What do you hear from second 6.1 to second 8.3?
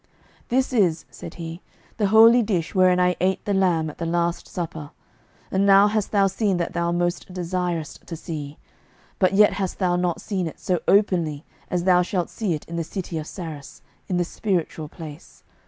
thou seen that thou most desiredst to